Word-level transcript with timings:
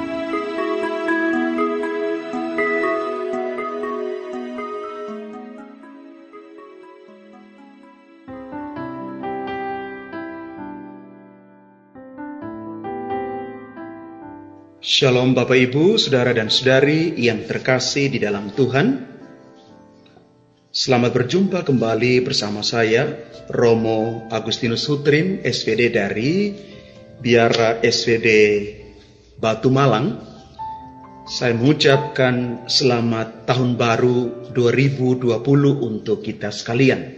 Shalom 14.86 15.34
Bapak 15.34 15.58
Ibu, 15.58 15.98
Saudara 15.98 16.30
dan 16.30 16.54
Saudari 16.54 17.18
yang 17.18 17.50
terkasih 17.50 18.06
di 18.06 18.22
dalam 18.22 18.54
Tuhan. 18.54 19.02
Selamat 20.70 21.10
berjumpa 21.10 21.66
kembali 21.66 22.22
bersama 22.22 22.62
saya, 22.62 23.10
Romo 23.50 24.30
Agustinus 24.30 24.86
Hutrin, 24.86 25.42
SVD 25.42 25.90
dari 25.90 26.54
Biara 27.18 27.82
SVD 27.82 28.30
Batu 29.42 29.74
Malang. 29.74 30.22
Saya 31.26 31.58
mengucapkan 31.58 32.70
selamat 32.70 33.50
tahun 33.50 33.82
baru 33.82 34.54
2020 34.54 35.34
untuk 35.82 36.22
kita 36.22 36.54
sekalian. 36.54 37.10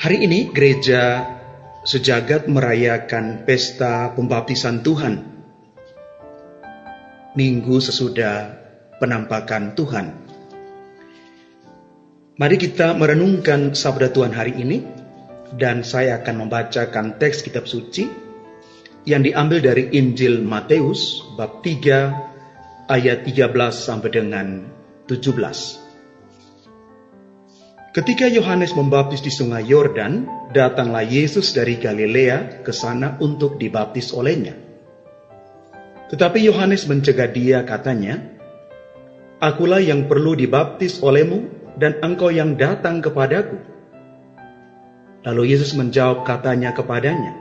Hari 0.00 0.24
ini 0.24 0.56
gereja 0.56 1.36
sejagat 1.84 2.48
merayakan 2.48 3.44
pesta 3.44 4.08
pembaptisan 4.16 4.80
Tuhan 4.80 5.31
minggu 7.32 7.80
sesudah 7.80 8.60
penampakan 9.00 9.72
Tuhan. 9.72 10.06
Mari 12.36 12.56
kita 12.60 12.92
merenungkan 12.96 13.72
sabda 13.72 14.12
Tuhan 14.12 14.32
hari 14.32 14.56
ini 14.60 14.84
dan 15.56 15.84
saya 15.84 16.20
akan 16.20 16.48
membacakan 16.48 17.16
teks 17.20 17.44
kitab 17.44 17.68
suci 17.68 18.08
yang 19.04 19.24
diambil 19.24 19.60
dari 19.60 19.92
Injil 19.96 20.40
Matius 20.44 21.24
bab 21.36 21.60
3 21.64 22.88
ayat 22.88 23.24
13 23.24 23.52
sampai 23.72 24.10
dengan 24.12 24.46
17. 25.08 25.82
Ketika 27.92 28.24
Yohanes 28.24 28.72
membaptis 28.72 29.20
di 29.20 29.28
sungai 29.28 29.68
Yordan, 29.68 30.24
datanglah 30.56 31.04
Yesus 31.04 31.52
dari 31.52 31.76
Galilea 31.76 32.64
ke 32.64 32.72
sana 32.72 33.20
untuk 33.20 33.60
dibaptis 33.60 34.16
olehnya. 34.16 34.71
Tetapi 36.12 36.44
Yohanes 36.44 36.84
mencegah 36.84 37.32
dia 37.32 37.64
katanya, 37.64 38.20
Akulah 39.40 39.80
yang 39.80 40.12
perlu 40.12 40.36
dibaptis 40.36 41.00
olehmu 41.00 41.48
dan 41.80 41.96
engkau 42.04 42.28
yang 42.28 42.52
datang 42.60 43.00
kepadaku. 43.00 43.56
Lalu 45.24 45.56
Yesus 45.56 45.72
menjawab 45.72 46.28
katanya 46.28 46.76
kepadanya, 46.76 47.32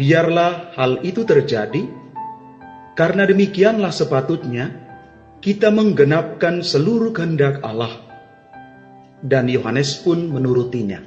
Biarlah 0.00 0.72
hal 0.72 1.04
itu 1.04 1.28
terjadi, 1.28 1.84
karena 2.96 3.28
demikianlah 3.28 3.92
sepatutnya 3.92 4.72
kita 5.44 5.68
menggenapkan 5.68 6.64
seluruh 6.64 7.12
kehendak 7.12 7.60
Allah. 7.60 8.00
Dan 9.20 9.52
Yohanes 9.52 10.00
pun 10.00 10.24
menurutinya. 10.32 11.04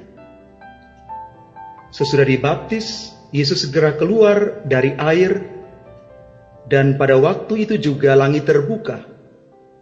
Sesudah 1.90 2.22
dibaptis, 2.22 3.10
Yesus 3.34 3.66
segera 3.66 3.98
keluar 3.98 4.62
dari 4.62 4.94
air 4.94 5.55
dan 6.66 6.98
pada 6.98 7.14
waktu 7.14 7.66
itu 7.66 7.78
juga 7.78 8.18
langit 8.18 8.46
terbuka, 8.46 9.06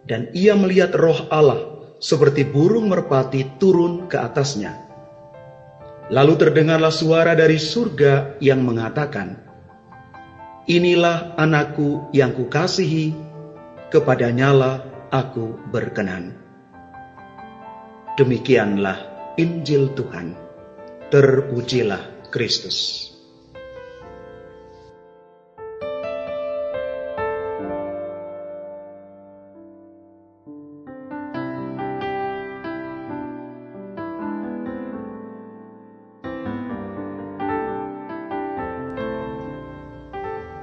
dan 0.05 0.29
ia 0.37 0.53
melihat 0.53 0.93
roh 0.93 1.25
Allah 1.33 1.89
seperti 1.97 2.45
burung 2.45 2.93
merpati 2.93 3.57
turun 3.57 4.05
ke 4.05 4.21
atasnya. 4.21 4.85
Lalu 6.13 6.33
terdengarlah 6.37 6.93
suara 6.93 7.33
dari 7.33 7.57
surga 7.57 8.37
yang 8.37 8.61
mengatakan, 8.61 9.41
Inilah 10.65 11.37
anakku 11.37 12.09
yang 12.13 12.33
kukasihi, 12.33 13.13
kepadanyalah 13.89 15.09
aku 15.13 15.57
berkenan. 15.69 16.37
Demikianlah 18.17 18.97
Injil 19.37 19.93
Tuhan. 19.93 20.33
Terpujilah 21.13 22.29
Kristus. 22.33 23.14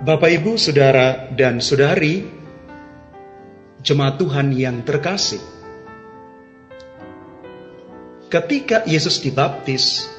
Bapak, 0.03 0.35
Ibu, 0.35 0.59
Saudara, 0.59 1.31
dan 1.31 1.63
Saudari, 1.63 2.27
jemaat 3.87 4.19
Tuhan 4.19 4.51
yang 4.51 4.83
terkasih. 4.83 5.39
Ketika 8.27 8.83
Yesus 8.83 9.23
dibaptis, 9.23 10.11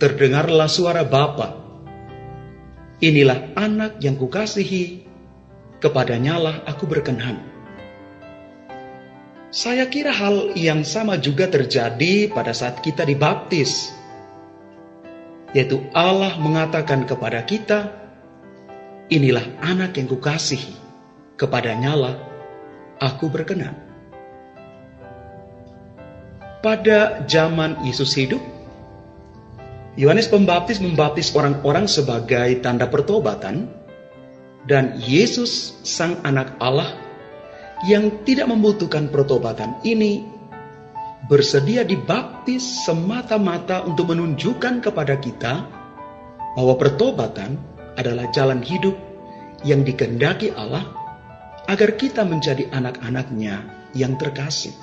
terdengarlah 0.00 0.64
suara 0.64 1.04
Bapa. 1.04 1.60
Inilah 3.04 3.52
anak 3.52 4.00
yang 4.00 4.16
kukasihi, 4.16 5.04
kepadanyalah 5.76 6.64
aku 6.64 6.88
berkenan. 6.88 7.44
Saya 9.52 9.92
kira 9.92 10.08
hal 10.08 10.56
yang 10.56 10.88
sama 10.88 11.20
juga 11.20 11.52
terjadi 11.52 12.32
pada 12.32 12.56
saat 12.56 12.80
kita 12.80 13.04
dibaptis, 13.04 13.92
yaitu 15.52 15.84
Allah 15.92 16.40
mengatakan 16.40 17.04
kepada 17.04 17.44
kita, 17.44 18.05
Inilah 19.06 19.62
anak 19.62 20.02
yang 20.02 20.10
kukasihi, 20.10 20.74
kepadanya 21.38 21.94
aku 22.98 23.30
berkenan. 23.30 23.78
Pada 26.58 27.22
zaman 27.30 27.86
Yesus 27.86 28.10
hidup, 28.18 28.42
Yohanes 29.94 30.26
Pembaptis 30.26 30.82
membaptis 30.82 31.30
orang-orang 31.38 31.86
sebagai 31.86 32.58
tanda 32.58 32.90
pertobatan, 32.90 33.70
dan 34.66 34.98
Yesus, 34.98 35.78
Sang 35.86 36.18
Anak 36.26 36.58
Allah, 36.58 36.98
yang 37.86 38.26
tidak 38.26 38.50
membutuhkan 38.50 39.06
pertobatan 39.14 39.78
ini, 39.86 40.26
bersedia 41.30 41.86
dibaptis 41.86 42.82
semata-mata 42.82 43.86
untuk 43.86 44.10
menunjukkan 44.10 44.82
kepada 44.82 45.14
kita 45.22 45.54
bahwa 46.58 46.74
pertobatan 46.74 47.75
adalah 47.96 48.28
jalan 48.30 48.60
hidup 48.60 48.94
yang 49.64 49.82
dikendaki 49.82 50.52
Allah 50.52 50.84
agar 51.66 51.98
kita 51.98 52.22
menjadi 52.22 52.70
anak-anaknya 52.70 53.66
yang 53.96 54.14
terkasih. 54.14 54.76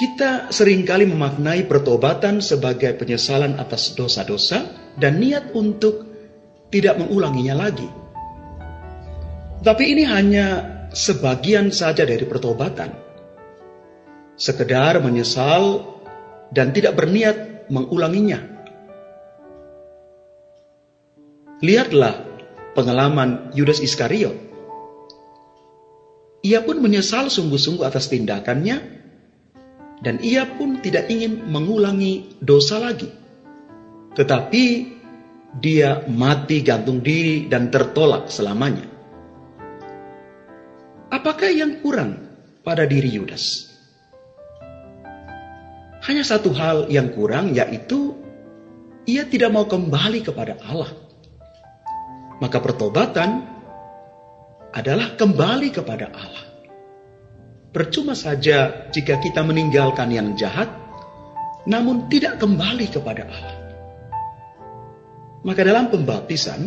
Kita 0.00 0.48
sering 0.48 0.88
kali 0.88 1.04
memaknai 1.04 1.68
pertobatan 1.68 2.40
sebagai 2.40 2.96
penyesalan 2.96 3.60
atas 3.60 3.92
dosa-dosa 3.92 4.64
dan 4.96 5.20
niat 5.20 5.52
untuk 5.52 6.08
tidak 6.72 6.96
mengulanginya 6.96 7.68
lagi. 7.68 7.84
Tapi 9.60 9.84
ini 9.92 10.08
hanya 10.08 10.46
sebagian 10.88 11.68
saja 11.68 12.08
dari 12.08 12.24
pertobatan. 12.24 12.96
Sekedar 14.40 15.04
menyesal 15.04 15.84
dan 16.48 16.72
tidak 16.72 16.96
berniat 16.96 17.68
mengulanginya. 17.68 18.59
Lihatlah 21.60 22.24
pengalaman 22.72 23.52
Yudas 23.52 23.84
Iskariot. 23.84 24.32
Ia 26.40 26.64
pun 26.64 26.80
menyesal 26.80 27.28
sungguh-sungguh 27.28 27.84
atas 27.84 28.08
tindakannya 28.08 28.80
dan 30.00 30.16
ia 30.24 30.48
pun 30.48 30.80
tidak 30.80 31.12
ingin 31.12 31.44
mengulangi 31.52 32.40
dosa 32.40 32.80
lagi. 32.80 33.12
Tetapi 34.16 34.64
dia 35.60 36.00
mati 36.08 36.64
gantung 36.64 37.04
diri 37.04 37.44
dan 37.44 37.68
tertolak 37.68 38.32
selamanya. 38.32 38.88
Apakah 41.12 41.52
yang 41.52 41.84
kurang 41.84 42.16
pada 42.64 42.88
diri 42.88 43.12
Yudas? 43.12 43.68
Hanya 46.08 46.24
satu 46.24 46.56
hal 46.56 46.88
yang 46.88 47.12
kurang 47.12 47.52
yaitu 47.52 48.16
ia 49.04 49.28
tidak 49.28 49.52
mau 49.52 49.68
kembali 49.68 50.24
kepada 50.24 50.56
Allah. 50.64 51.09
Maka 52.40 52.58
pertobatan 52.58 53.44
adalah 54.72 55.14
kembali 55.14 55.68
kepada 55.70 56.08
Allah. 56.08 56.44
percuma 57.70 58.18
saja 58.18 58.90
jika 58.90 59.22
kita 59.22 59.46
meninggalkan 59.46 60.10
yang 60.10 60.34
jahat, 60.34 60.66
namun 61.70 62.10
tidak 62.10 62.42
kembali 62.42 62.90
kepada 62.90 63.30
Allah. 63.30 63.56
Maka 65.46 65.60
dalam 65.64 65.88
pembaptisan 65.88 66.60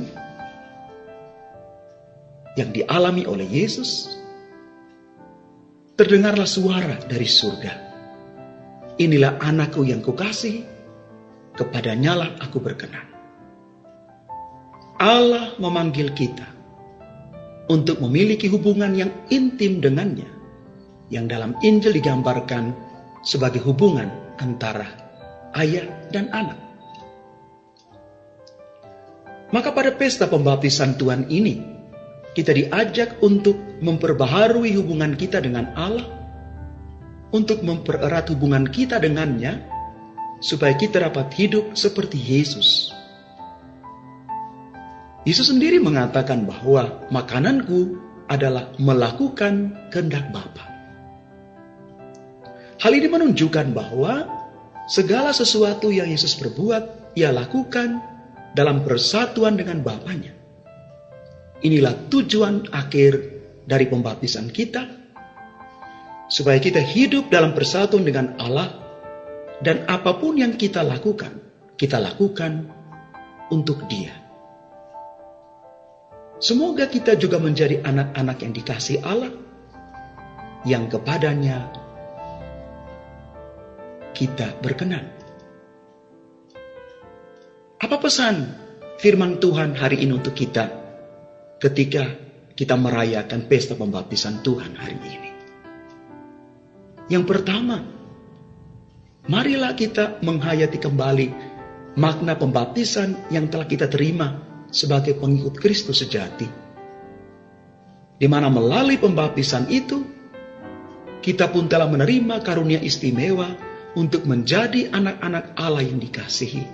yang 2.57 2.69
dialami 2.73 3.27
oleh 3.27 3.45
Yesus, 3.45 4.09
terdengarlah 5.99 6.47
suara 6.47 6.97
dari 7.05 7.27
surga. 7.27 7.73
Inilah 8.97 9.41
anakku 9.41 9.85
yang 9.85 10.01
kukasih, 10.01 10.65
kepadanyalah 11.57 12.41
aku 12.41 12.61
berkenan. 12.61 13.12
Allah 15.03 15.59
memanggil 15.59 16.15
kita 16.15 16.47
untuk 17.67 17.99
memiliki 17.99 18.47
hubungan 18.47 18.95
yang 18.95 19.11
intim 19.27 19.83
dengannya, 19.83 20.31
yang 21.11 21.27
dalam 21.27 21.59
Injil 21.59 21.91
digambarkan 21.91 22.71
sebagai 23.19 23.59
hubungan 23.67 24.07
antara 24.39 24.87
ayah 25.59 25.91
dan 26.07 26.31
anak. 26.31 26.55
Maka 29.51 29.75
pada 29.75 29.91
pesta 29.91 30.31
pembaptisan 30.31 30.95
Tuhan 30.95 31.27
ini, 31.27 31.59
kita 32.31 32.55
diajak 32.55 33.19
untuk 33.19 33.59
memperbaharui 33.83 34.71
hubungan 34.79 35.19
kita 35.19 35.43
dengan 35.43 35.75
Allah, 35.75 36.07
untuk 37.35 37.59
mempererat 37.59 38.31
hubungan 38.31 38.71
kita 38.71 39.03
dengannya, 39.03 39.67
supaya 40.39 40.79
kita 40.79 41.03
dapat 41.03 41.27
hidup 41.35 41.75
seperti 41.75 42.15
Yesus. 42.15 43.02
Yesus 45.23 45.55
sendiri 45.55 45.79
mengatakan 45.79 46.43
bahwa 46.43 47.07
makananku 47.07 47.95
adalah 48.27 48.75
melakukan 48.75 49.71
kehendak 49.87 50.27
Bapa. 50.35 50.67
Hal 52.83 52.91
ini 52.91 53.07
menunjukkan 53.07 53.71
bahwa 53.71 54.27
segala 54.91 55.31
sesuatu 55.31 55.87
yang 55.95 56.11
Yesus 56.11 56.35
perbuat, 56.35 57.15
ia 57.15 57.31
lakukan 57.31 58.03
dalam 58.51 58.83
persatuan 58.83 59.55
dengan 59.55 59.79
Bapaknya. 59.79 60.35
Inilah 61.63 62.11
tujuan 62.11 62.67
akhir 62.75 63.13
dari 63.63 63.87
pembaptisan 63.87 64.51
kita, 64.51 64.83
supaya 66.27 66.59
kita 66.59 66.83
hidup 66.83 67.31
dalam 67.31 67.55
persatuan 67.55 68.03
dengan 68.03 68.35
Allah, 68.43 68.75
dan 69.63 69.87
apa 69.87 70.19
pun 70.19 70.35
yang 70.35 70.59
kita 70.59 70.83
lakukan, 70.83 71.39
kita 71.79 71.95
lakukan 72.03 72.67
untuk 73.47 73.87
Dia. 73.87 74.22
Semoga 76.43 76.91
kita 76.91 77.15
juga 77.15 77.39
menjadi 77.39 77.79
anak-anak 77.87 78.43
yang 78.43 78.51
dikasih 78.51 78.99
Allah, 79.07 79.31
yang 80.67 80.91
kepadanya 80.91 81.71
kita 84.11 84.51
berkenan. 84.59 85.07
Apa 87.79 87.95
pesan 87.95 88.59
firman 88.99 89.39
Tuhan 89.39 89.71
hari 89.71 90.03
ini 90.03 90.19
untuk 90.19 90.35
kita 90.35 90.67
ketika 91.63 92.11
kita 92.59 92.75
merayakan 92.75 93.47
pesta 93.47 93.79
pembaptisan 93.79 94.43
Tuhan 94.43 94.75
hari 94.75 94.99
ini? 94.99 95.31
Yang 97.07 97.23
pertama, 97.23 97.79
marilah 99.31 99.79
kita 99.79 100.19
menghayati 100.19 100.75
kembali 100.75 101.27
makna 101.95 102.35
pembaptisan 102.35 103.31
yang 103.31 103.47
telah 103.47 103.63
kita 103.63 103.87
terima 103.87 104.52
sebagai 104.73 105.13
pengikut 105.21 105.53
Kristus 105.61 106.01
sejati. 106.01 106.49
Di 108.17 108.25
mana 108.25 108.49
melalui 108.49 108.97
pembaptisan 108.97 109.69
itu, 109.69 110.01
kita 111.21 111.47
pun 111.53 111.69
telah 111.69 111.87
menerima 111.87 112.41
karunia 112.41 112.81
istimewa 112.81 113.53
untuk 113.93 114.25
menjadi 114.25 114.89
anak-anak 114.89 115.53
Allah 115.55 115.85
yang 115.85 116.01
dikasihi. 116.01 116.65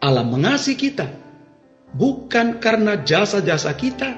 Allah 0.00 0.22
mengasihi 0.22 0.78
kita 0.78 1.10
bukan 1.92 2.62
karena 2.62 3.02
jasa-jasa 3.02 3.74
kita, 3.74 4.16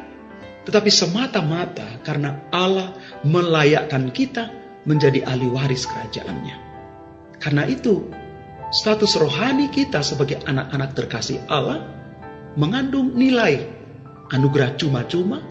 tetapi 0.68 0.92
semata-mata 0.92 2.04
karena 2.04 2.44
Allah 2.52 2.92
melayakkan 3.24 4.12
kita 4.12 4.52
menjadi 4.84 5.24
ahli 5.24 5.48
waris 5.48 5.88
kerajaannya. 5.88 6.56
Karena 7.38 7.64
itu, 7.64 8.10
status 8.74 9.16
rohani 9.16 9.72
kita 9.72 10.04
sebagai 10.04 10.42
anak-anak 10.44 10.90
terkasih 10.92 11.40
Allah 11.48 11.97
mengandung 12.54 13.12
nilai 13.12 13.66
anugerah 14.32 14.76
cuma-cuma, 14.76 15.42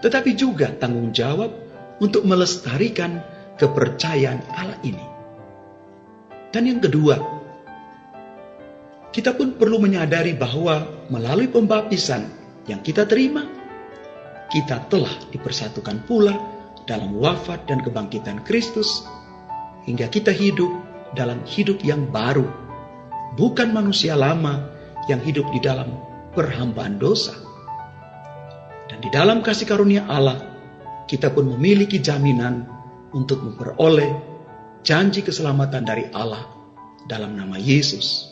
tetapi 0.00 0.36
juga 0.36 0.72
tanggung 0.76 1.10
jawab 1.12 1.52
untuk 2.00 2.24
melestarikan 2.28 3.20
kepercayaan 3.56 4.40
Allah 4.52 4.78
ini. 4.84 5.06
Dan 6.52 6.68
yang 6.68 6.80
kedua, 6.80 7.16
kita 9.12 9.32
pun 9.32 9.56
perlu 9.56 9.80
menyadari 9.80 10.36
bahwa 10.36 11.08
melalui 11.08 11.48
pembaptisan 11.48 12.28
yang 12.68 12.84
kita 12.84 13.08
terima, 13.08 13.48
kita 14.52 14.84
telah 14.92 15.12
dipersatukan 15.32 16.04
pula 16.04 16.36
dalam 16.84 17.16
wafat 17.16 17.64
dan 17.66 17.80
kebangkitan 17.80 18.44
Kristus, 18.44 19.08
hingga 19.88 20.06
kita 20.12 20.30
hidup 20.30 20.70
dalam 21.16 21.40
hidup 21.48 21.80
yang 21.80 22.12
baru, 22.12 22.44
bukan 23.40 23.72
manusia 23.72 24.14
lama 24.14 24.68
yang 25.08 25.18
hidup 25.24 25.48
di 25.50 25.64
dalam 25.64 25.88
perhambaan 26.36 27.00
dosa. 27.00 27.32
Dan 28.86 29.00
di 29.00 29.08
dalam 29.08 29.40
kasih 29.40 29.64
karunia 29.64 30.04
Allah, 30.04 30.36
kita 31.08 31.32
pun 31.32 31.48
memiliki 31.56 31.98
jaminan 31.98 32.68
untuk 33.16 33.40
memperoleh 33.40 34.12
janji 34.84 35.24
keselamatan 35.24 35.82
dari 35.82 36.04
Allah 36.12 36.44
dalam 37.08 37.34
nama 37.34 37.56
Yesus, 37.56 38.28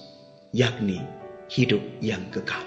yakni 0.52 1.00
hidup 1.48 1.80
yang 2.04 2.28
kekal. 2.28 2.62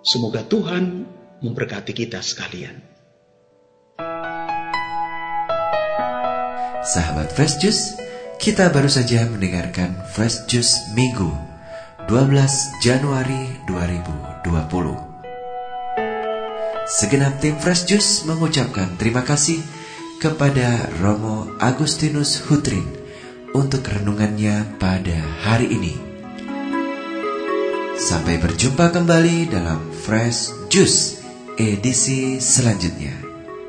Semoga 0.00 0.40
Tuhan 0.48 1.04
memberkati 1.44 1.92
kita 1.92 2.24
sekalian. 2.24 2.88
Sahabat 6.80 7.28
Fresh 7.36 7.60
Juice, 7.60 8.00
kita 8.40 8.72
baru 8.72 8.88
saja 8.88 9.28
mendengarkan 9.28 10.00
Fresh 10.16 10.48
Juice 10.48 10.96
Minggu 10.96 11.49
12 12.10 12.82
Januari 12.82 13.46
2020. 13.70 14.42
Segenap 16.90 17.38
tim 17.38 17.54
Fresh 17.54 17.86
Juice 17.86 18.26
mengucapkan 18.26 18.98
terima 18.98 19.22
kasih 19.22 19.62
kepada 20.18 20.90
Romo 20.98 21.46
Agustinus 21.62 22.42
Hutrin 22.50 22.82
untuk 23.54 23.86
renungannya 23.86 24.74
pada 24.82 25.22
hari 25.46 25.70
ini. 25.70 25.94
Sampai 27.94 28.42
berjumpa 28.42 28.90
kembali 28.90 29.46
dalam 29.46 29.78
Fresh 29.94 30.66
Juice 30.66 31.22
edisi 31.62 32.42
selanjutnya. 32.42 33.14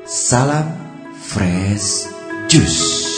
Salam 0.02 0.66
Fresh 1.14 2.10
Juice. 2.50 3.11